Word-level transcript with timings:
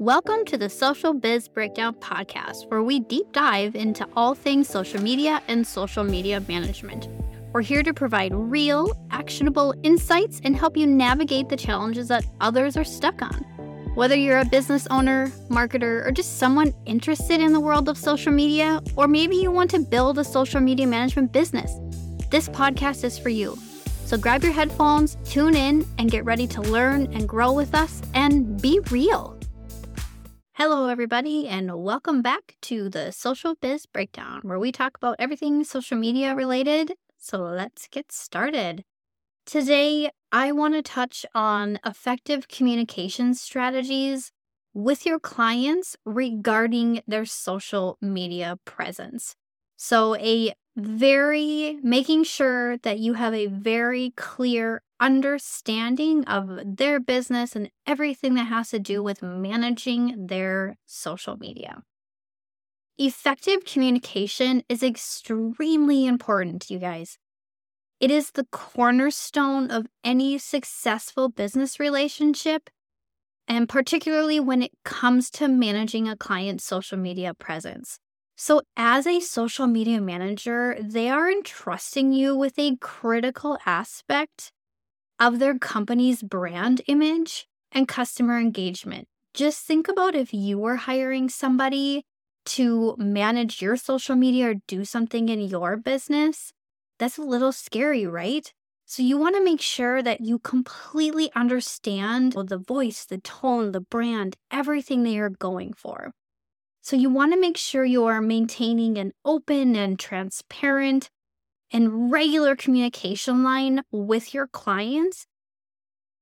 Welcome 0.00 0.46
to 0.46 0.56
the 0.56 0.70
Social 0.70 1.12
Biz 1.12 1.48
Breakdown 1.48 1.94
Podcast, 1.94 2.70
where 2.70 2.82
we 2.82 3.00
deep 3.00 3.32
dive 3.32 3.76
into 3.76 4.08
all 4.16 4.34
things 4.34 4.66
social 4.66 4.98
media 4.98 5.42
and 5.46 5.66
social 5.66 6.04
media 6.04 6.42
management. 6.48 7.06
We're 7.52 7.60
here 7.60 7.82
to 7.82 7.92
provide 7.92 8.32
real, 8.34 8.96
actionable 9.10 9.74
insights 9.82 10.40
and 10.42 10.56
help 10.56 10.74
you 10.74 10.86
navigate 10.86 11.50
the 11.50 11.56
challenges 11.58 12.08
that 12.08 12.24
others 12.40 12.78
are 12.78 12.82
stuck 12.82 13.20
on. 13.20 13.44
Whether 13.94 14.16
you're 14.16 14.38
a 14.38 14.44
business 14.46 14.86
owner, 14.86 15.26
marketer, 15.50 16.06
or 16.06 16.12
just 16.12 16.38
someone 16.38 16.72
interested 16.86 17.38
in 17.38 17.52
the 17.52 17.60
world 17.60 17.86
of 17.86 17.98
social 17.98 18.32
media, 18.32 18.80
or 18.96 19.06
maybe 19.06 19.36
you 19.36 19.50
want 19.50 19.70
to 19.72 19.80
build 19.80 20.18
a 20.18 20.24
social 20.24 20.62
media 20.62 20.86
management 20.86 21.30
business, 21.30 21.74
this 22.30 22.48
podcast 22.48 23.04
is 23.04 23.18
for 23.18 23.28
you. 23.28 23.54
So 24.06 24.16
grab 24.16 24.44
your 24.44 24.52
headphones, 24.52 25.18
tune 25.26 25.54
in, 25.54 25.86
and 25.98 26.10
get 26.10 26.24
ready 26.24 26.46
to 26.46 26.62
learn 26.62 27.12
and 27.12 27.28
grow 27.28 27.52
with 27.52 27.74
us 27.74 28.00
and 28.14 28.58
be 28.62 28.80
real. 28.90 29.39
Hello, 30.62 30.88
everybody, 30.88 31.48
and 31.48 31.82
welcome 31.82 32.20
back 32.20 32.54
to 32.60 32.90
the 32.90 33.12
Social 33.12 33.54
Biz 33.62 33.86
Breakdown, 33.86 34.40
where 34.42 34.58
we 34.58 34.70
talk 34.70 34.94
about 34.94 35.16
everything 35.18 35.64
social 35.64 35.96
media 35.96 36.34
related. 36.34 36.92
So 37.16 37.38
let's 37.38 37.88
get 37.88 38.12
started. 38.12 38.84
Today, 39.46 40.10
I 40.30 40.52
want 40.52 40.74
to 40.74 40.82
touch 40.82 41.24
on 41.34 41.78
effective 41.86 42.46
communication 42.48 43.32
strategies 43.32 44.32
with 44.74 45.06
your 45.06 45.18
clients 45.18 45.96
regarding 46.04 47.00
their 47.06 47.24
social 47.24 47.96
media 48.02 48.58
presence. 48.66 49.36
So, 49.78 50.14
a 50.16 50.52
very 50.76 51.78
making 51.82 52.24
sure 52.24 52.76
that 52.82 52.98
you 52.98 53.14
have 53.14 53.32
a 53.32 53.46
very 53.46 54.12
clear 54.14 54.82
understanding 55.00 56.24
of 56.26 56.60
their 56.64 57.00
business 57.00 57.56
and 57.56 57.70
everything 57.86 58.34
that 58.34 58.44
has 58.44 58.70
to 58.70 58.78
do 58.78 59.02
with 59.02 59.22
managing 59.22 60.26
their 60.26 60.76
social 60.86 61.36
media. 61.36 61.82
Effective 62.98 63.64
communication 63.64 64.62
is 64.68 64.82
extremely 64.82 66.06
important, 66.06 66.70
you 66.70 66.78
guys. 66.78 67.18
It 67.98 68.10
is 68.10 68.32
the 68.32 68.46
cornerstone 68.52 69.70
of 69.70 69.86
any 70.04 70.38
successful 70.38 71.28
business 71.28 71.80
relationship, 71.80 72.68
and 73.48 73.68
particularly 73.68 74.40
when 74.40 74.62
it 74.62 74.72
comes 74.84 75.30
to 75.32 75.48
managing 75.48 76.08
a 76.08 76.16
client's 76.16 76.64
social 76.64 76.98
media 76.98 77.34
presence. 77.34 77.98
So, 78.36 78.62
as 78.76 79.06
a 79.06 79.20
social 79.20 79.66
media 79.66 80.00
manager, 80.00 80.78
they 80.80 81.10
are 81.10 81.30
entrusting 81.30 82.12
you 82.12 82.36
with 82.36 82.58
a 82.58 82.76
critical 82.76 83.58
aspect 83.66 84.52
of 85.20 85.38
their 85.38 85.58
company's 85.58 86.22
brand 86.22 86.82
image 86.88 87.46
and 87.72 87.86
customer 87.86 88.38
engagement. 88.38 89.06
Just 89.34 89.64
think 89.64 89.88
about 89.88 90.14
if 90.16 90.34
you 90.34 90.58
were 90.58 90.76
hiring 90.76 91.28
somebody 91.28 92.04
to 92.46 92.96
manage 92.98 93.62
your 93.62 93.76
social 93.76 94.16
media 94.16 94.50
or 94.50 94.54
do 94.66 94.84
something 94.84 95.28
in 95.28 95.40
your 95.40 95.76
business. 95.76 96.52
That's 96.98 97.18
a 97.18 97.22
little 97.22 97.52
scary, 97.52 98.06
right? 98.06 98.52
So, 98.86 99.02
you 99.04 99.16
want 99.18 99.36
to 99.36 99.44
make 99.44 99.60
sure 99.60 100.02
that 100.02 100.20
you 100.20 100.40
completely 100.40 101.30
understand 101.36 102.32
the 102.32 102.58
voice, 102.58 103.04
the 103.04 103.18
tone, 103.18 103.70
the 103.70 103.80
brand, 103.80 104.36
everything 104.50 105.04
they 105.04 105.18
are 105.18 105.30
going 105.30 105.74
for. 105.74 106.12
So, 106.82 106.96
you 106.96 107.10
want 107.10 107.32
to 107.32 107.40
make 107.40 107.56
sure 107.56 107.84
you 107.84 108.04
are 108.06 108.20
maintaining 108.20 108.98
an 108.98 109.12
open 109.24 109.76
and 109.76 109.98
transparent 109.98 111.10
and 111.72 112.10
regular 112.10 112.56
communication 112.56 113.42
line 113.42 113.82
with 113.90 114.34
your 114.34 114.46
clients, 114.46 115.26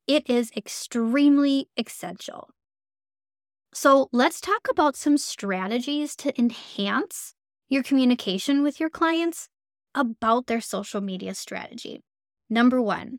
it 0.06 0.28
is 0.28 0.50
extremely 0.56 1.68
essential. 1.77 2.50
So, 3.72 4.08
let's 4.12 4.41
talk 4.41 4.66
about 4.70 4.96
some 4.96 5.19
strategies 5.19 6.16
to 6.16 6.38
enhance 6.38 7.34
your 7.69 7.82
communication 7.82 8.62
with 8.62 8.80
your 8.80 8.88
clients 8.91 9.48
about 9.94 10.47
their 10.47 10.60
social 10.60 11.00
media 11.00 11.34
strategy. 11.34 12.03
Number 12.48 12.81
one, 12.81 13.19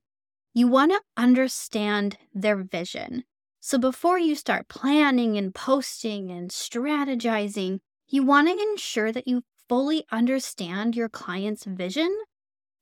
you 0.54 0.68
want 0.68 0.92
to 0.92 1.02
understand 1.16 2.18
their 2.34 2.58
vision. 2.58 3.26
So, 3.60 3.78
before 3.78 4.18
you 4.18 4.36
start 4.36 4.68
planning 4.68 5.38
and 5.38 5.54
posting 5.54 6.32
and 6.32 6.50
strategizing, 6.50 7.80
you 8.08 8.24
want 8.24 8.48
to 8.48 8.60
ensure 8.72 9.12
that 9.12 9.28
you 9.28 9.44
fully 9.70 10.06
understand 10.12 10.96
your 10.96 11.10
client's 11.10 11.66
vision 11.66 12.10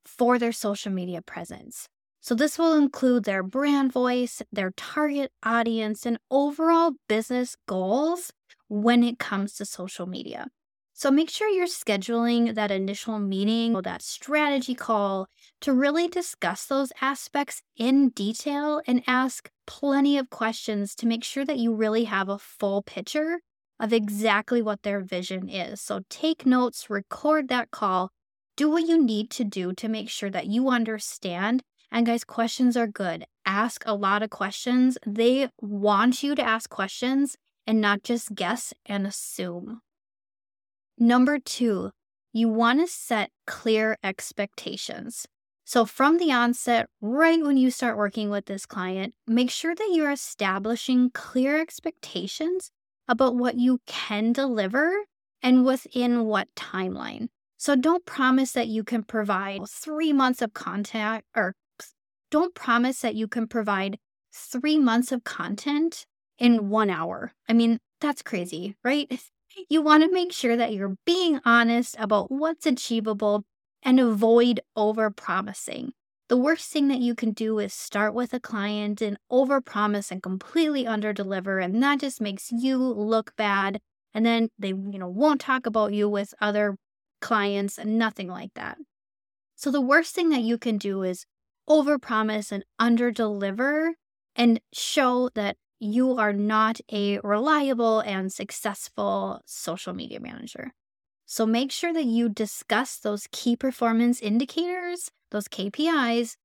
for 0.05 0.39
their 0.39 0.51
social 0.51 0.91
media 0.91 1.21
presence. 1.21 1.87
So, 2.21 2.35
this 2.35 2.57
will 2.57 2.73
include 2.73 3.23
their 3.23 3.43
brand 3.43 3.91
voice, 3.93 4.41
their 4.51 4.71
target 4.75 5.31
audience, 5.43 6.05
and 6.05 6.17
overall 6.31 6.93
business 7.07 7.55
goals 7.67 8.33
when 8.67 9.03
it 9.03 9.19
comes 9.19 9.53
to 9.55 9.65
social 9.65 10.07
media. 10.07 10.47
So, 10.93 11.11
make 11.11 11.29
sure 11.29 11.47
you're 11.47 11.67
scheduling 11.67 12.55
that 12.55 12.71
initial 12.71 13.19
meeting 13.19 13.75
or 13.75 13.81
that 13.83 14.01
strategy 14.01 14.75
call 14.75 15.27
to 15.61 15.73
really 15.73 16.07
discuss 16.07 16.65
those 16.65 16.91
aspects 17.01 17.61
in 17.77 18.09
detail 18.09 18.81
and 18.87 19.03
ask 19.07 19.49
plenty 19.67 20.17
of 20.17 20.29
questions 20.29 20.95
to 20.95 21.07
make 21.07 21.23
sure 21.23 21.45
that 21.45 21.59
you 21.59 21.73
really 21.73 22.05
have 22.05 22.29
a 22.29 22.39
full 22.39 22.81
picture 22.81 23.39
of 23.79 23.93
exactly 23.93 24.61
what 24.61 24.83
their 24.83 25.01
vision 25.01 25.49
is. 25.49 25.81
So 25.81 26.01
take 26.09 26.45
notes, 26.45 26.89
record 26.89 27.47
that 27.49 27.71
call, 27.71 28.09
do 28.55 28.69
what 28.69 28.87
you 28.87 29.01
need 29.01 29.29
to 29.31 29.43
do 29.43 29.73
to 29.73 29.87
make 29.87 30.09
sure 30.09 30.31
that 30.31 30.47
you 30.47 30.69
understand. 30.69 31.63
And 31.91 32.05
guys, 32.05 32.23
questions 32.23 32.75
are 32.75 32.87
good. 32.87 33.25
Ask 33.45 33.83
a 33.85 33.95
lot 33.95 34.23
of 34.23 34.29
questions. 34.29 34.97
They 35.05 35.49
want 35.61 36.23
you 36.23 36.35
to 36.35 36.41
ask 36.41 36.69
questions 36.69 37.37
and 37.65 37.79
not 37.79 38.03
just 38.03 38.33
guess 38.33 38.73
and 38.85 39.05
assume. 39.05 39.81
Number 40.97 41.37
two, 41.37 41.91
you 42.33 42.49
want 42.49 42.79
to 42.79 42.87
set 42.87 43.29
clear 43.45 43.97
expectations. 44.03 45.27
So, 45.63 45.85
from 45.85 46.17
the 46.17 46.31
onset, 46.31 46.87
right 47.01 47.41
when 47.43 47.57
you 47.57 47.71
start 47.71 47.97
working 47.97 48.29
with 48.29 48.45
this 48.45 48.65
client, 48.65 49.13
make 49.27 49.51
sure 49.51 49.75
that 49.75 49.89
you're 49.91 50.11
establishing 50.11 51.11
clear 51.11 51.59
expectations 51.59 52.71
about 53.07 53.35
what 53.35 53.55
you 53.55 53.79
can 53.85 54.33
deliver 54.33 54.93
and 55.41 55.65
within 55.65 56.25
what 56.25 56.47
timeline. 56.55 57.27
So 57.57 57.75
don't 57.75 58.05
promise 58.05 58.51
that 58.51 58.67
you 58.67 58.83
can 58.83 59.03
provide 59.03 59.61
three 59.67 60.13
months 60.13 60.41
of 60.41 60.53
content 60.53 61.23
or 61.35 61.55
don't 62.29 62.53
promise 62.53 63.01
that 63.01 63.15
you 63.15 63.27
can 63.27 63.47
provide 63.47 63.97
three 64.33 64.77
months 64.77 65.11
of 65.11 65.23
content 65.23 66.05
in 66.37 66.69
one 66.69 66.89
hour. 66.89 67.33
I 67.49 67.53
mean, 67.53 67.79
that's 68.01 68.21
crazy, 68.21 68.75
right? 68.83 69.11
You 69.69 69.81
want 69.81 70.03
to 70.03 70.11
make 70.11 70.33
sure 70.33 70.55
that 70.55 70.73
you're 70.73 70.97
being 71.03 71.39
honest 71.43 71.95
about 71.97 72.29
what's 72.29 72.67
achievable 72.67 73.43
and 73.81 73.99
avoid 73.99 74.59
over 74.75 75.09
promising. 75.09 75.93
The 76.29 76.37
worst 76.37 76.69
thing 76.71 76.89
that 76.89 76.99
you 76.99 77.15
can 77.15 77.31
do 77.31 77.57
is 77.59 77.73
start 77.73 78.13
with 78.13 78.33
a 78.33 78.39
client 78.39 79.01
and 79.01 79.17
overpromise 79.31 80.11
and 80.11 80.21
completely 80.21 80.83
underdeliver 80.83 81.63
and 81.63 81.81
that 81.81 81.99
just 81.99 82.19
makes 82.19 82.51
you 82.51 82.77
look 82.77 83.35
bad 83.37 83.79
and 84.13 84.25
then 84.25 84.49
they 84.59 84.69
you 84.69 84.99
know 84.99 85.07
won't 85.07 85.39
talk 85.39 85.65
about 85.65 85.93
you 85.93 86.09
with 86.09 86.33
other 86.41 86.77
clients 87.21 87.77
and 87.77 87.97
nothing 87.97 88.27
like 88.27 88.53
that. 88.55 88.77
So 89.55 89.71
the 89.71 89.81
worst 89.81 90.15
thing 90.15 90.29
that 90.29 90.41
you 90.41 90.57
can 90.57 90.77
do 90.77 91.03
is 91.03 91.25
overpromise 91.69 92.51
and 92.51 92.63
underdeliver 92.79 93.93
and 94.35 94.61
show 94.73 95.29
that 95.35 95.57
you 95.79 96.17
are 96.17 96.33
not 96.33 96.79
a 96.91 97.19
reliable 97.19 97.99
and 98.01 98.31
successful 98.31 99.41
social 99.45 99.93
media 99.93 100.19
manager. 100.19 100.73
So 101.25 101.45
make 101.45 101.71
sure 101.71 101.93
that 101.93 102.05
you 102.05 102.29
discuss 102.29 102.97
those 102.97 103.27
key 103.31 103.55
performance 103.55 104.21
indicators 104.21 105.11
those 105.31 105.47
KPIs 105.47 106.35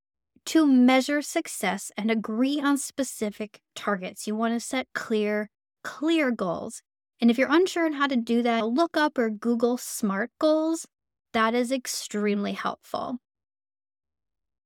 to 0.47 0.66
measure 0.66 1.22
success 1.22 1.93
and 1.97 2.10
agree 2.10 2.60
on 2.60 2.76
specific 2.78 3.60
targets. 3.75 4.26
You 4.26 4.34
want 4.34 4.54
to 4.54 4.60
set 4.60 4.88
clear, 4.94 5.48
clear 5.84 6.30
goals. 6.30 6.83
And 7.21 7.30
if 7.30 7.39
you're 7.39 7.53
unsure 7.53 7.86
on 7.86 7.92
how 7.92 8.09
to 8.09 8.16
do 8.16 8.42
that, 8.42 8.66
look 8.66 8.97
up 8.97 9.16
or 9.18 9.30
Google 9.30 9.78
SMART 9.78 10.30
goals. 10.41 10.86
That 11.33 11.54
is 11.54 11.71
extremely 11.71 12.53
helpful. 12.53 13.18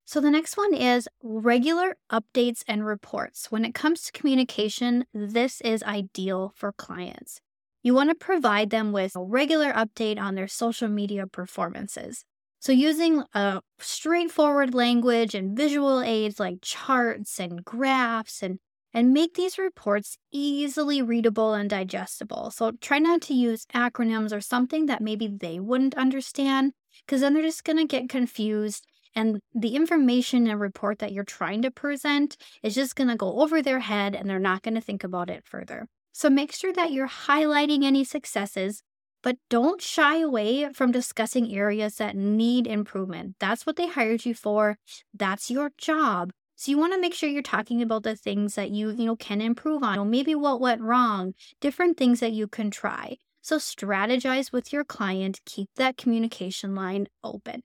So, 0.09 0.21
the 0.21 0.31
next 0.31 0.57
one 0.57 0.73
is 0.73 1.09
regular 1.23 1.97
updates 2.13 2.63
and 2.69 2.87
reports. 2.87 3.51
When 3.51 3.65
it 3.65 3.75
comes 3.75 4.03
to 4.03 4.13
communication, 4.13 5.05
this 5.13 5.61
is 5.63 5.83
ideal 5.83 6.53
for 6.55 6.73
clients. 6.73 7.41
You 7.83 7.93
want 7.93 8.11
to 8.11 8.15
provide 8.15 8.71
them 8.71 8.93
with 8.93 9.17
a 9.17 9.23
regular 9.23 9.73
update 9.73 10.19
on 10.19 10.37
their 10.37 10.49
social 10.49 10.89
media 10.89 11.27
performances. 11.27 12.25
So, 12.67 12.73
using 12.73 13.23
a 13.33 13.61
straightforward 13.79 14.75
language 14.75 15.37
and 15.37 15.57
visual 15.57 16.03
aids 16.03 16.41
like 16.41 16.57
charts 16.63 17.39
and 17.39 17.65
graphs 17.65 18.43
and 18.43 18.59
and 18.93 19.13
make 19.13 19.35
these 19.35 19.57
reports 19.57 20.19
easily 20.33 21.01
readable 21.01 21.55
and 21.55 21.71
digestible. 21.71 22.51
So 22.51 22.73
try 22.81 22.99
not 22.99 23.23
to 23.23 23.35
use 23.35 23.67
acronyms 23.73 24.33
or 24.33 24.41
something 24.41 24.87
that 24.87 25.01
maybe 25.01 25.29
they 25.29 25.61
wouldn't 25.61 25.95
understand 25.95 26.73
because 27.07 27.21
then 27.21 27.35
they're 27.35 27.43
just 27.45 27.63
going 27.63 27.79
to 27.79 27.87
get 27.87 28.09
confused 28.09 28.85
and 29.15 29.39
the 29.55 29.77
information 29.77 30.49
and 30.49 30.59
report 30.59 30.99
that 30.99 31.13
you're 31.13 31.23
trying 31.23 31.63
to 31.63 31.71
present 31.71 32.37
is 32.65 32.75
just 32.75 32.97
going 32.97 33.11
to 33.11 33.15
go 33.15 33.43
over 33.43 33.63
their 33.63 33.79
head 33.79 34.17
and 34.17 34.29
they're 34.29 34.41
not 34.41 34.63
going 34.63 34.75
to 34.75 34.81
think 34.81 35.05
about 35.05 35.31
it 35.31 35.45
further. 35.47 35.87
So 36.11 36.29
make 36.29 36.53
sure 36.53 36.73
that 36.73 36.91
you're 36.91 37.07
highlighting 37.07 37.85
any 37.85 38.03
successes, 38.03 38.83
but 39.23 39.37
don't 39.51 39.81
shy 39.81 40.19
away 40.19 40.73
from 40.73 40.93
discussing 40.93 41.55
areas 41.55 41.97
that 41.97 42.17
need 42.17 42.67
improvement. 42.67 43.37
That's 43.41 43.67
what 43.67 43.77
they 43.77 43.89
hired 43.89 44.25
you 44.25 44.35
for. 44.35 44.79
That's 45.13 45.51
your 45.51 45.71
job. 45.79 46.33
So 46.55 46.71
you 46.71 46.79
want 46.79 46.95
to 46.95 47.01
make 47.01 47.13
sure 47.13 47.29
you're 47.29 47.43
talking 47.43 47.83
about 47.83 48.03
the 48.03 48.17
things 48.17 48.55
that 48.55 48.71
you, 48.71 48.91
you 48.91 49.05
know, 49.05 49.17
can 49.17 49.41
improve 49.41 49.83
on. 49.83 49.95
You 49.95 49.97
know, 49.99 50.05
maybe 50.05 50.35
what 50.35 50.61
went 50.61 50.81
wrong, 50.81 51.35
different 51.61 51.99
things 51.99 52.21
that 52.21 52.33
you 52.33 52.49
can 52.49 52.71
try. 52.71 53.17
So 53.43 53.59
strategize 53.59 54.53
with 54.53 54.73
your 54.73 54.85
client, 54.85 55.41
keep 55.45 55.69
that 55.77 55.97
communication 55.97 56.75
line 56.75 57.09
open. 57.23 57.63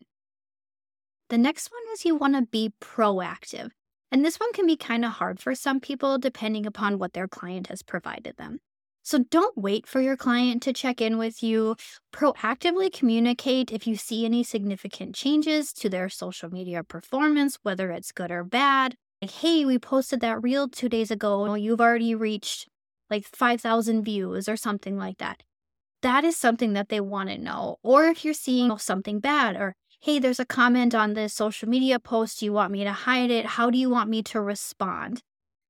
The 1.29 1.37
next 1.37 1.71
one 1.71 1.81
is 1.93 2.03
you 2.03 2.15
want 2.15 2.35
to 2.35 2.41
be 2.41 2.73
proactive. 2.81 3.69
And 4.11 4.25
this 4.25 4.37
one 4.37 4.51
can 4.51 4.67
be 4.67 4.75
kind 4.75 5.05
of 5.05 5.13
hard 5.13 5.39
for 5.39 5.55
some 5.55 5.79
people 5.79 6.17
depending 6.17 6.65
upon 6.65 6.99
what 6.99 7.13
their 7.13 7.29
client 7.29 7.67
has 7.67 7.81
provided 7.81 8.35
them. 8.37 8.59
So 9.03 9.19
don't 9.29 9.57
wait 9.57 9.87
for 9.87 9.99
your 9.99 10.15
client 10.15 10.61
to 10.63 10.73
check 10.73 11.01
in 11.01 11.17
with 11.17 11.41
you. 11.41 11.75
Proactively 12.13 12.91
communicate 12.93 13.71
if 13.71 13.87
you 13.87 13.95
see 13.95 14.25
any 14.25 14.43
significant 14.43 15.15
changes 15.15 15.73
to 15.73 15.89
their 15.89 16.07
social 16.07 16.49
media 16.49 16.83
performance, 16.83 17.57
whether 17.63 17.91
it's 17.91 18.11
good 18.11 18.31
or 18.31 18.43
bad. 18.43 18.95
Like, 19.21 19.31
hey, 19.31 19.65
we 19.65 19.79
posted 19.79 20.19
that 20.21 20.41
reel 20.41 20.67
two 20.67 20.89
days 20.89 21.11
ago. 21.11 21.53
You've 21.55 21.81
already 21.81 22.15
reached 22.15 22.67
like 23.09 23.25
5,000 23.25 24.03
views 24.03 24.47
or 24.47 24.55
something 24.55 24.97
like 24.97 25.17
that. 25.17 25.43
That 26.01 26.23
is 26.23 26.35
something 26.35 26.73
that 26.73 26.89
they 26.89 26.99
want 26.99 27.29
to 27.29 27.37
know. 27.37 27.77
Or 27.83 28.05
if 28.05 28.25
you're 28.25 28.33
seeing 28.33 28.71
oh, 28.71 28.77
something 28.77 29.19
bad, 29.19 29.55
or 29.55 29.75
hey, 29.99 30.17
there's 30.17 30.39
a 30.39 30.45
comment 30.45 30.95
on 30.95 31.13
this 31.13 31.33
social 31.33 31.69
media 31.69 31.99
post. 31.99 32.41
You 32.41 32.53
want 32.53 32.71
me 32.71 32.83
to 32.83 32.91
hide 32.91 33.29
it? 33.29 33.45
How 33.45 33.69
do 33.69 33.77
you 33.77 33.89
want 33.89 34.09
me 34.09 34.23
to 34.23 34.41
respond? 34.41 35.21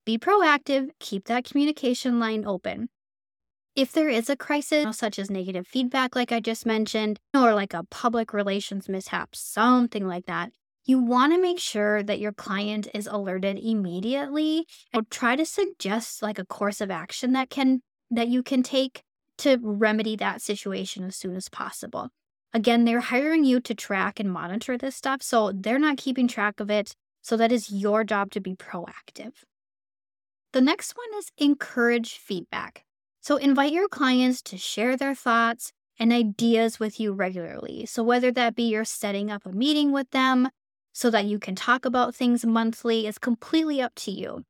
Be 0.05 0.17
proactive, 0.17 0.89
keep 0.99 1.25
that 1.25 1.43
communication 1.43 2.19
line 2.19 2.45
open. 2.45 2.89
If 3.73 3.94
there 3.94 4.09
is 4.09 4.29
a 4.29 4.35
crisis, 4.35 4.97
such 4.97 5.18
as 5.18 5.31
negative 5.31 5.65
feedback, 5.65 6.13
like 6.13 6.33
I 6.33 6.41
just 6.41 6.65
mentioned, 6.65 7.19
or 7.33 7.53
like 7.53 7.73
a 7.73 7.85
public 7.85 8.33
relations 8.33 8.89
mishap, 8.89 9.33
something 9.33 10.06
like 10.06 10.25
that, 10.25 10.51
you 10.83 11.00
want 11.00 11.33
to 11.33 11.41
make 11.41 11.59
sure 11.59 12.03
that 12.03 12.19
your 12.19 12.33
client 12.33 12.89
is 12.94 13.07
alerted 13.07 13.57
immediately 13.57 14.65
and 14.91 15.09
try 15.09 15.38
to 15.38 15.45
suggest 15.45 16.21
like 16.21 16.38
a 16.38 16.45
course 16.45 16.81
of 16.81 16.91
action 16.91 17.31
that 17.33 17.50
can 17.50 17.81
that 18.09 18.27
you 18.27 18.44
can 18.44 18.62
take 18.62 19.03
to 19.38 19.57
remedy 19.62 20.17
that 20.17 20.41
situation 20.41 21.06
as 21.06 21.15
soon 21.15 21.38
as 21.38 21.47
possible. 21.47 22.09
Again, 22.53 22.83
they're 22.83 23.00
hiring 23.00 23.45
you 23.45 23.62
to 23.62 23.74
track 23.74 24.19
and 24.19 24.29
monitor 24.29 24.77
this 24.77 24.97
stuff, 24.97 25.24
so 25.24 25.53
they're 25.53 25.79
not 25.79 25.95
keeping 25.95 26.27
track 26.27 26.59
of 26.59 26.69
it. 26.69 26.94
So 27.21 27.38
that 27.38 27.53
is 27.53 27.71
your 27.71 28.03
job 28.03 28.31
to 28.31 28.41
be 28.41 28.53
proactive. 28.53 29.31
The 30.51 30.59
next 30.59 30.97
one 30.97 31.17
is 31.17 31.31
encourage 31.38 32.17
feedback. 32.17 32.83
So 33.21 33.38
invite 33.38 33.71
your 33.71 33.88
clients 33.88 34.41
to 34.44 34.57
share 34.57 34.97
their 34.97 35.15
thoughts 35.15 35.71
and 36.00 36.12
ideas 36.12 36.79
with 36.79 37.00
you 37.00 37.13
regularly. 37.13 37.85
So 37.85 38.03
whether 38.03 38.31
that 38.31 38.56
be 38.56 38.63
you're 38.63 38.85
setting 38.85 39.29
up 39.29 39.45
a 39.45 39.51
meeting 39.51 39.91
with 39.91 40.09
them 40.12 40.50
so 40.94 41.09
that 41.12 41.25
you 41.25 41.39
can 41.39 41.56
talk 41.56 41.85
about 41.85 42.15
things 42.15 42.45
monthly 42.45 43.07
is 43.07 43.18
completely 43.18 43.81
up 43.81 43.94
to 43.95 44.12
you. 44.12 44.44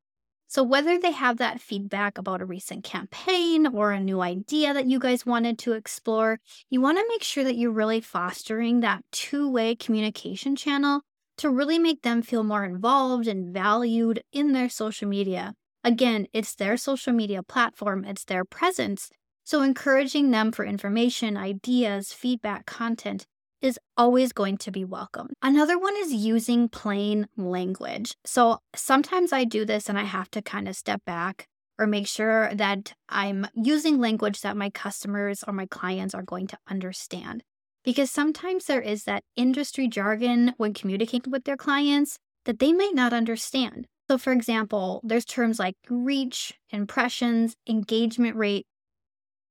So, 0.47 0.63
whether 0.63 0.99
they 0.99 1.11
have 1.11 1.37
that 1.37 1.61
feedback 1.61 2.17
about 2.17 2.41
a 2.41 2.45
recent 2.45 2.83
campaign 2.83 3.67
or 3.67 3.91
a 3.91 3.99
new 3.99 4.21
idea 4.21 4.73
that 4.73 4.85
you 4.85 4.99
guys 4.99 5.25
wanted 5.25 5.57
to 5.59 5.73
explore, 5.73 6.39
you 6.69 6.81
want 6.81 6.99
to 6.99 7.05
make 7.09 7.23
sure 7.23 7.43
that 7.43 7.55
you're 7.55 7.71
really 7.71 8.01
fostering 8.01 8.81
that 8.81 9.03
two 9.11 9.49
way 9.49 9.75
communication 9.75 10.55
channel 10.55 11.01
to 11.37 11.49
really 11.49 11.79
make 11.79 12.03
them 12.03 12.21
feel 12.21 12.43
more 12.43 12.65
involved 12.65 13.27
and 13.27 13.53
valued 13.53 14.23
in 14.33 14.51
their 14.51 14.69
social 14.69 15.07
media. 15.07 15.55
Again, 15.83 16.27
it's 16.33 16.55
their 16.55 16.77
social 16.77 17.13
media 17.13 17.43
platform, 17.43 18.05
it's 18.05 18.23
their 18.23 18.45
presence. 18.45 19.09
So, 19.43 19.63
encouraging 19.63 20.31
them 20.31 20.51
for 20.51 20.63
information, 20.63 21.35
ideas, 21.35 22.13
feedback, 22.13 22.65
content 22.65 23.25
is 23.61 23.79
always 23.95 24.33
going 24.33 24.57
to 24.57 24.71
be 24.71 24.83
welcome. 24.83 25.29
Another 25.41 25.77
one 25.77 25.95
is 25.97 26.11
using 26.11 26.67
plain 26.67 27.27
language. 27.37 28.15
So 28.25 28.59
sometimes 28.75 29.31
I 29.31 29.43
do 29.43 29.65
this 29.65 29.87
and 29.87 29.97
I 29.97 30.03
have 30.03 30.31
to 30.31 30.41
kind 30.41 30.67
of 30.67 30.75
step 30.75 31.01
back 31.05 31.47
or 31.77 31.87
make 31.87 32.07
sure 32.07 32.53
that 32.55 32.93
I'm 33.07 33.47
using 33.55 33.99
language 33.99 34.41
that 34.41 34.57
my 34.57 34.69
customers 34.69 35.43
or 35.47 35.53
my 35.53 35.67
clients 35.67 36.15
are 36.15 36.23
going 36.23 36.47
to 36.47 36.57
understand. 36.67 37.43
Because 37.83 38.11
sometimes 38.11 38.65
there 38.65 38.81
is 38.81 39.03
that 39.05 39.23
industry 39.35 39.87
jargon 39.87 40.53
when 40.57 40.73
communicating 40.73 41.31
with 41.31 41.45
their 41.45 41.57
clients 41.57 42.17
that 42.45 42.59
they 42.59 42.73
might 42.73 42.93
not 42.93 43.13
understand. 43.13 43.87
So, 44.11 44.17
for 44.17 44.33
example, 44.33 44.99
there's 45.05 45.23
terms 45.23 45.57
like 45.57 45.77
reach, 45.89 46.59
impressions, 46.69 47.55
engagement 47.65 48.35
rate. 48.35 48.65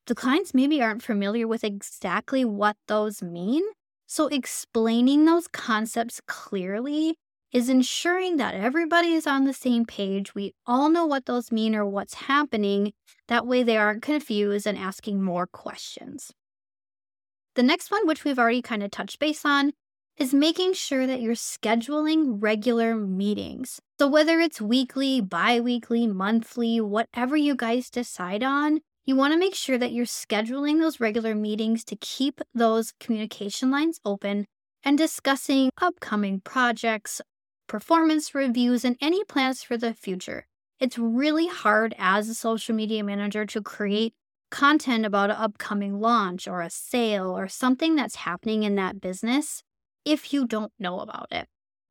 The 0.06 0.14
clients 0.14 0.52
maybe 0.52 0.82
aren't 0.82 1.02
familiar 1.02 1.48
with 1.48 1.64
exactly 1.64 2.44
what 2.44 2.76
those 2.86 3.22
mean. 3.22 3.62
So, 4.06 4.26
explaining 4.26 5.24
those 5.24 5.48
concepts 5.48 6.20
clearly 6.26 7.16
is 7.54 7.70
ensuring 7.70 8.36
that 8.36 8.54
everybody 8.54 9.14
is 9.14 9.26
on 9.26 9.44
the 9.44 9.54
same 9.54 9.86
page. 9.86 10.34
We 10.34 10.52
all 10.66 10.90
know 10.90 11.06
what 11.06 11.24
those 11.24 11.50
mean 11.50 11.74
or 11.74 11.86
what's 11.86 12.28
happening. 12.28 12.92
That 13.28 13.46
way, 13.46 13.62
they 13.62 13.78
aren't 13.78 14.02
confused 14.02 14.66
and 14.66 14.76
asking 14.76 15.22
more 15.22 15.46
questions. 15.46 16.34
The 17.54 17.62
next 17.62 17.90
one, 17.90 18.06
which 18.06 18.24
we've 18.24 18.38
already 18.38 18.60
kind 18.60 18.82
of 18.82 18.90
touched 18.90 19.20
base 19.20 19.46
on, 19.46 19.72
is 20.20 20.34
making 20.34 20.74
sure 20.74 21.06
that 21.06 21.22
you're 21.22 21.34
scheduling 21.34 22.36
regular 22.42 22.94
meetings. 22.94 23.80
So, 23.98 24.06
whether 24.06 24.38
it's 24.38 24.60
weekly, 24.60 25.22
bi 25.22 25.60
weekly, 25.60 26.06
monthly, 26.06 26.78
whatever 26.78 27.38
you 27.38 27.56
guys 27.56 27.88
decide 27.88 28.42
on, 28.42 28.80
you 29.06 29.16
want 29.16 29.32
to 29.32 29.38
make 29.38 29.54
sure 29.54 29.78
that 29.78 29.92
you're 29.92 30.04
scheduling 30.04 30.78
those 30.78 31.00
regular 31.00 31.34
meetings 31.34 31.84
to 31.84 31.96
keep 31.96 32.42
those 32.54 32.92
communication 33.00 33.70
lines 33.70 33.98
open 34.04 34.44
and 34.84 34.98
discussing 34.98 35.70
upcoming 35.80 36.42
projects, 36.44 37.22
performance 37.66 38.34
reviews, 38.34 38.84
and 38.84 38.98
any 39.00 39.24
plans 39.24 39.62
for 39.62 39.78
the 39.78 39.94
future. 39.94 40.46
It's 40.78 40.98
really 40.98 41.46
hard 41.46 41.94
as 41.98 42.28
a 42.28 42.34
social 42.34 42.74
media 42.74 43.02
manager 43.02 43.46
to 43.46 43.62
create 43.62 44.12
content 44.50 45.06
about 45.06 45.30
an 45.30 45.36
upcoming 45.36 45.98
launch 45.98 46.46
or 46.46 46.60
a 46.60 46.68
sale 46.68 47.30
or 47.30 47.48
something 47.48 47.96
that's 47.96 48.16
happening 48.16 48.64
in 48.64 48.74
that 48.74 49.00
business 49.00 49.62
if 50.04 50.32
you 50.32 50.46
don't 50.46 50.72
know 50.78 51.00
about 51.00 51.28
it. 51.30 51.48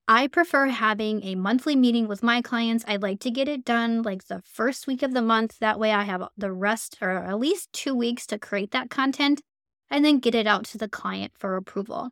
I 0.07 0.25
prefer 0.27 0.67
having 0.67 1.23
a 1.23 1.35
monthly 1.35 1.75
meeting 1.75 2.07
with 2.07 2.23
my 2.23 2.41
clients. 2.41 2.83
I'd 2.87 3.03
like 3.03 3.19
to 3.19 3.29
get 3.29 3.47
it 3.47 3.63
done 3.63 4.01
like 4.01 4.25
the 4.25 4.41
first 4.43 4.87
week 4.87 5.03
of 5.03 5.13
the 5.13 5.21
month. 5.21 5.59
That 5.59 5.79
way, 5.79 5.91
I 5.91 6.01
have 6.01 6.27
the 6.35 6.51
rest 6.51 6.97
or 6.99 7.11
at 7.11 7.37
least 7.37 7.71
two 7.73 7.93
weeks 7.93 8.25
to 8.27 8.39
create 8.39 8.71
that 8.71 8.89
content 8.89 9.41
and 9.87 10.03
then 10.03 10.17
get 10.17 10.33
it 10.33 10.47
out 10.47 10.65
to 10.65 10.79
the 10.79 10.89
client 10.89 11.33
for 11.37 11.55
approval. 11.55 12.09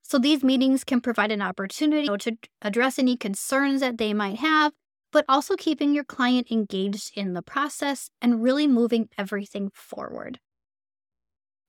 So, 0.00 0.18
these 0.18 0.42
meetings 0.42 0.84
can 0.84 1.02
provide 1.02 1.30
an 1.30 1.42
opportunity 1.42 2.08
to 2.08 2.38
address 2.62 2.98
any 2.98 3.18
concerns 3.18 3.80
that 3.82 3.98
they 3.98 4.14
might 4.14 4.38
have, 4.38 4.72
but 5.12 5.26
also 5.28 5.54
keeping 5.54 5.94
your 5.94 6.04
client 6.04 6.50
engaged 6.50 7.12
in 7.14 7.34
the 7.34 7.42
process 7.42 8.08
and 8.22 8.42
really 8.42 8.66
moving 8.66 9.10
everything 9.18 9.70
forward. 9.74 10.40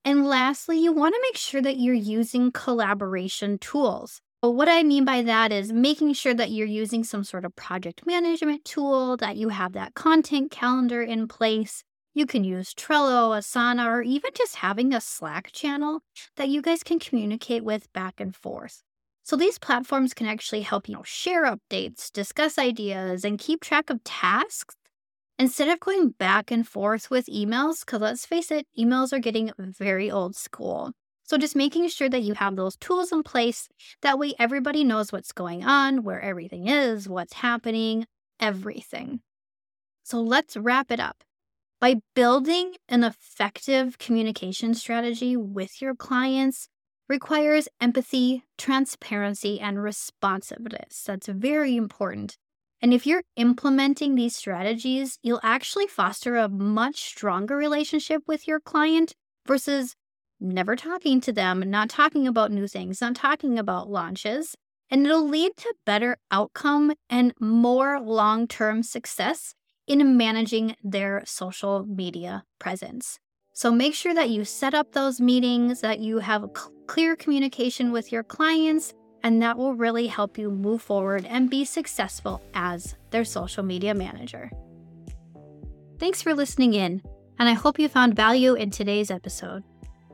And 0.06 0.26
lastly, 0.26 0.80
you 0.80 0.92
want 0.92 1.16
to 1.16 1.22
make 1.22 1.38
sure 1.38 1.62
that 1.62 1.78
you're 1.78 1.94
using 1.94 2.52
collaboration 2.52 3.58
tools. 3.58 4.22
But 4.42 4.52
What 4.52 4.68
I 4.68 4.84
mean 4.84 5.06
by 5.06 5.22
that 5.22 5.54
is 5.54 5.72
making 5.72 6.14
sure 6.14 6.34
that 6.34 6.52
you're 6.52 6.68
using 6.68 7.06
some 7.06 7.24
sort 7.24 7.46
of 7.46 7.56
project 7.56 8.06
management 8.06 8.66
tool, 8.66 9.16
that 9.18 9.38
you 9.38 9.50
have 9.50 9.72
that 9.74 9.94
content 9.94 10.52
calendar 10.52 11.02
in 11.02 11.30
place. 11.30 11.84
You 12.14 12.26
can 12.26 12.44
use 12.44 12.74
Trello, 12.74 13.36
Asana, 13.38 13.86
or 13.88 14.02
even 14.02 14.32
just 14.36 14.58
having 14.58 14.94
a 14.94 15.00
Slack 15.00 15.52
channel 15.54 16.02
that 16.36 16.50
you 16.50 16.62
guys 16.62 16.84
can 16.84 17.00
communicate 17.00 17.64
with 17.64 17.92
back 17.94 18.20
and 18.20 18.36
forth. 18.36 18.84
So 19.24 19.38
these 19.38 19.58
platforms 19.58 20.14
can 20.14 20.28
actually 20.28 20.62
help 20.62 20.90
you 20.90 20.96
know, 20.96 21.04
share 21.04 21.46
updates, 21.46 22.12
discuss 22.12 22.58
ideas, 22.58 23.24
and 23.24 23.40
keep 23.40 23.62
track 23.62 23.90
of 23.90 24.04
tasks 24.04 24.76
instead 25.44 25.68
of 25.68 25.78
going 25.82 26.08
back 26.12 26.52
and 26.52 26.66
forth 26.66 27.10
with 27.10 27.26
emails. 27.26 27.82
Because 27.82 28.00
let's 28.00 28.26
face 28.26 28.50
it, 28.50 28.66
emails 28.80 29.12
are 29.12 29.20
getting 29.20 29.52
very 29.60 30.10
old 30.10 30.38
school. 30.38 30.94
So 31.24 31.38
just 31.38 31.54
making 31.54 31.90
sure 31.90 32.08
that 32.08 32.22
you 32.22 32.34
have 32.36 32.56
those 32.56 32.78
tools 32.78 33.12
in 33.12 33.24
place. 33.24 33.68
That 34.04 34.18
way, 34.18 34.36
everybody 34.40 34.86
knows 34.86 35.12
what's 35.12 35.34
going 35.34 35.66
on, 35.66 36.04
where 36.04 36.22
everything 36.22 36.70
is, 36.70 37.10
what's 37.10 37.34
happening, 37.34 38.06
everything. 38.40 39.20
So 40.04 40.22
let's 40.22 40.56
wrap 40.56 40.92
it 40.92 41.02
up. 41.02 41.26
By 41.82 41.96
building 42.16 42.76
an 42.88 43.04
effective 43.04 43.98
communication 43.98 44.74
strategy 44.74 45.36
with 45.36 45.82
your 45.82 45.94
clients 45.94 46.70
requires 47.10 47.68
empathy, 47.82 48.44
transparency, 48.58 49.60
and 49.60 49.84
responsiveness. 49.84 51.04
That's 51.06 51.28
very 51.28 51.76
important. 51.76 52.38
And 52.84 52.94
if 52.94 53.08
you're 53.08 53.24
implementing 53.38 54.16
these 54.16 54.36
strategies, 54.36 55.18
you'll 55.24 55.40
actually 55.42 55.88
foster 55.88 56.36
a 56.36 56.50
much 56.50 56.98
stronger 56.98 57.56
relationship 57.56 58.24
with 58.28 58.46
your 58.46 58.60
client 58.60 59.14
versus 59.48 59.96
never 60.42 60.76
talking 60.76 61.22
to 61.22 61.32
them, 61.32 61.62
not 61.62 61.90
talking 61.90 62.28
about 62.28 62.52
new 62.52 62.68
things, 62.68 63.00
not 63.00 63.16
talking 63.16 63.58
about 63.58 63.90
launches. 63.90 64.54
And 64.92 65.06
it'll 65.06 65.26
lead 65.26 65.54
to 65.58 65.74
better 65.86 66.18
outcome 66.30 66.92
and 67.10 67.34
more 67.40 68.02
long 68.02 68.50
term 68.50 68.84
success 68.84 69.56
in 69.88 70.18
managing 70.18 70.76
their 70.84 71.24
social 71.26 71.86
media 71.86 72.44
presence. 72.60 73.18
So 73.54 73.72
make 73.72 73.96
sure 73.96 74.14
that 74.14 74.30
you 74.30 74.44
set 74.44 74.74
up 74.74 74.92
those 74.92 75.22
meetings, 75.22 75.80
that 75.80 76.00
you 76.00 76.18
have 76.20 76.50
clear 76.88 77.16
communication 77.16 77.94
with 77.94 78.12
your 78.12 78.24
clients, 78.24 78.94
and 79.24 79.42
that 79.42 79.58
will 79.58 79.74
really 79.74 80.08
help 80.08 80.38
you 80.38 80.52
move 80.52 80.82
forward 80.82 81.26
and 81.26 81.50
be 81.50 81.66
successful 81.66 82.42
as 82.54 82.96
their 83.10 83.26
social 83.26 83.64
media 83.64 83.94
manager. 83.94 84.52
Thanks 86.00 86.22
for 86.22 86.34
listening 86.34 86.74
in, 86.74 87.02
and 87.40 87.48
I 87.48 87.54
hope 87.54 87.80
you 87.80 87.88
found 87.88 88.16
value 88.16 88.54
in 88.54 88.70
today's 88.70 89.10
episode. 89.10 89.64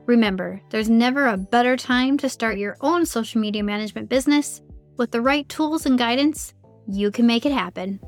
Remember, 0.06 0.60
there's 0.70 0.88
never 0.88 1.26
a 1.26 1.36
better 1.36 1.76
time 1.76 2.16
to 2.18 2.28
start 2.28 2.58
your 2.58 2.76
own 2.80 3.04
social 3.04 3.40
media 3.40 3.62
management 3.62 4.08
business. 4.08 4.62
With 4.96 5.10
the 5.10 5.20
right 5.20 5.48
tools 5.48 5.86
and 5.86 5.98
guidance, 5.98 6.54
you 6.86 7.10
can 7.10 7.26
make 7.26 7.46
it 7.46 7.52
happen. 7.52 8.00